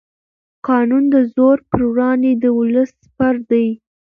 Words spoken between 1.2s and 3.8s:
زور پر وړاندې د ولس سپر دی